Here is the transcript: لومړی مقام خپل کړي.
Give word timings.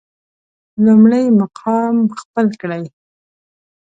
لومړی 0.85 1.25
مقام 1.39 1.95
خپل 2.19 2.47
کړي. 2.61 2.83